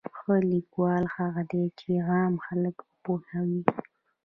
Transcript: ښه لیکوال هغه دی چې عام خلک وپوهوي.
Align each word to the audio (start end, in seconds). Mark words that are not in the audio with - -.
ښه 0.17 0.35
لیکوال 0.53 1.03
هغه 1.17 1.41
دی 1.51 1.65
چې 1.79 1.89
عام 2.09 2.33
خلک 2.45 2.75
وپوهوي. 2.83 3.61